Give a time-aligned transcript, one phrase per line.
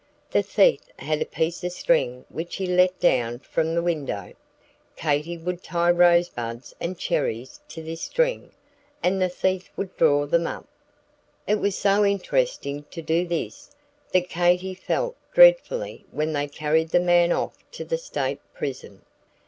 [0.31, 4.33] The thief had a piece of string which he let down from the window.
[4.95, 8.51] Katy would tie rosebuds and cherries to this string,
[9.03, 10.65] and the thief would draw them up.
[11.45, 13.75] It was so interesting to do this,
[14.11, 19.03] that Katy felt dreadfully when they carried the man off to the State Prison.